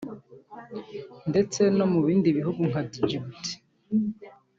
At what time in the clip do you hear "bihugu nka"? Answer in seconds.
2.37-2.81